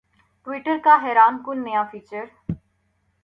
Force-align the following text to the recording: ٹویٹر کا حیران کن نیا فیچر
ٹویٹر 0.47 0.77
کا 0.83 0.95
حیران 1.03 1.37
کن 1.45 1.63
نیا 1.63 1.83
فیچر 1.91 2.25